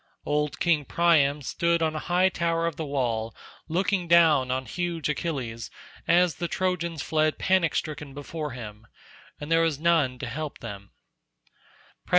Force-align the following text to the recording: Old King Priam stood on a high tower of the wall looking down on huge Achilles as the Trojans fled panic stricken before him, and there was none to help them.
Old 0.25 0.59
King 0.59 0.83
Priam 0.83 1.43
stood 1.43 1.83
on 1.83 1.95
a 1.95 1.99
high 1.99 2.27
tower 2.29 2.65
of 2.65 2.75
the 2.75 2.87
wall 2.87 3.35
looking 3.67 4.07
down 4.07 4.49
on 4.49 4.65
huge 4.65 5.07
Achilles 5.09 5.69
as 6.07 6.37
the 6.37 6.47
Trojans 6.47 7.03
fled 7.03 7.37
panic 7.37 7.75
stricken 7.75 8.15
before 8.15 8.49
him, 8.49 8.87
and 9.39 9.51
there 9.51 9.61
was 9.61 9.79
none 9.79 10.17
to 10.17 10.25
help 10.25 10.57
them. 10.57 10.89